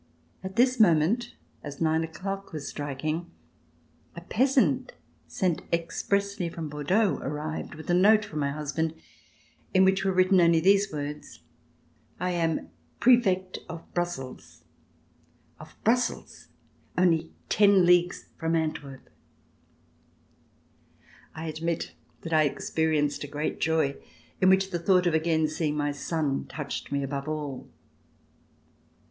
At 0.43 0.55
this 0.55 0.79
moment, 0.79 1.35
as 1.61 1.79
nine 1.79 2.03
o'clock 2.03 2.53
was 2.53 2.67
striking, 2.67 3.29
a 4.15 4.21
peasant 4.21 4.93
sent 5.27 5.61
expressly 5.71 6.49
from 6.49 6.69
Bordeaux 6.69 7.19
arrived 7.21 7.75
with 7.75 7.87
a 7.87 7.93
note 7.93 8.25
from 8.25 8.39
my 8.39 8.49
husband 8.49 8.95
in 9.75 9.85
which 9.85 10.03
were 10.03 10.11
written 10.11 10.41
only 10.41 10.59
these 10.59 10.91
words: 10.91 11.41
"I 12.19 12.31
am 12.31 12.69
Prefect 12.99 13.59
of 13.69 13.83
Brussels, 13.93 14.63
of 15.59 15.77
Brussels 15.83 16.47
only 16.97 17.31
ten 17.49 17.85
leagues 17.85 18.27
from 18.39 18.55
Antwerp!" 18.55 19.07
C334] 21.35 21.35
THE 21.35 21.35
EMPEROR 21.35 21.35
AT 21.35 21.35
BORDEAUX 21.35 21.35
I 21.35 21.45
admit 21.45 21.93
that 22.21 22.33
I 22.33 22.43
experienced 22.45 23.23
a 23.23 23.27
great 23.27 23.59
joy 23.59 23.95
in 24.41 24.49
which 24.49 24.71
the 24.71 24.79
thought 24.79 25.05
of 25.05 25.13
again 25.13 25.47
seeing 25.47 25.77
my 25.77 25.91
son 25.91 26.47
touched 26.47 26.91
me 26.91 27.03
above 27.03 27.27
all. 27.27 27.69